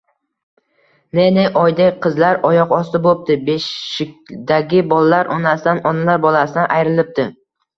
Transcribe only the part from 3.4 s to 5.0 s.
beshikdagi